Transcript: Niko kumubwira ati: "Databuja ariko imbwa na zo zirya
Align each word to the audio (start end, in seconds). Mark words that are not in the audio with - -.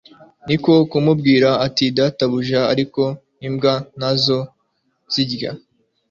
Niko 0.47 0.71
kumubwira 0.91 1.49
ati: 1.65 1.85
"Databuja 1.97 2.61
ariko 2.73 3.01
imbwa 3.47 3.73
na 3.99 4.11
zo 4.23 4.39
zirya 5.13 5.51